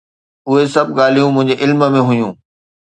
اهي 0.47 0.63
سڀ 0.75 0.87
ڳالهيون 0.97 1.31
منهنجي 1.35 1.55
علم 1.61 1.79
۾ 1.99 2.01
هيون. 2.11 2.31